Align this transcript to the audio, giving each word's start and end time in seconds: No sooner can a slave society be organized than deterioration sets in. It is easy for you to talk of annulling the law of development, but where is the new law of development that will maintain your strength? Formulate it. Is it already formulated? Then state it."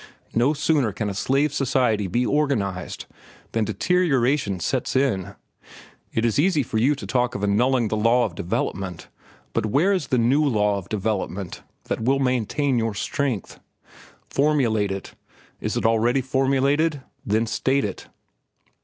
No 0.33 0.53
sooner 0.55 0.91
can 0.91 1.11
a 1.11 1.13
slave 1.13 1.53
society 1.53 2.07
be 2.07 2.25
organized 2.25 3.05
than 3.51 3.65
deterioration 3.65 4.59
sets 4.59 4.95
in. 4.95 5.35
It 6.11 6.25
is 6.25 6.39
easy 6.39 6.63
for 6.63 6.79
you 6.79 6.95
to 6.95 7.05
talk 7.05 7.35
of 7.35 7.43
annulling 7.43 7.89
the 7.89 7.95
law 7.95 8.25
of 8.25 8.33
development, 8.33 9.09
but 9.53 9.67
where 9.67 9.93
is 9.93 10.07
the 10.07 10.17
new 10.17 10.43
law 10.43 10.79
of 10.79 10.89
development 10.89 11.61
that 11.83 12.01
will 12.01 12.17
maintain 12.17 12.79
your 12.79 12.95
strength? 12.95 13.59
Formulate 14.27 14.91
it. 14.91 15.13
Is 15.59 15.77
it 15.77 15.85
already 15.85 16.21
formulated? 16.21 17.03
Then 17.23 17.45
state 17.45 17.85
it." 17.85 18.07